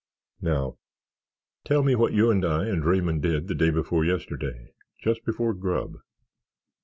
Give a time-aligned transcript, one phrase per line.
[0.41, 0.79] "Now,
[1.63, 5.97] tell me what you and I and Raymond did the day before yesterday—just before grub."